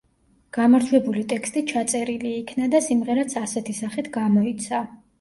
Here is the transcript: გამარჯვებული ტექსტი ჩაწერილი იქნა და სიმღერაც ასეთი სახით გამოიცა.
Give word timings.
გამარჯვებული 0.57 1.23
ტექსტი 1.35 1.63
ჩაწერილი 1.73 2.33
იქნა 2.41 2.73
და 2.75 2.83
სიმღერაც 2.89 3.39
ასეთი 3.47 3.81
სახით 3.85 4.15
გამოიცა. 4.21 4.87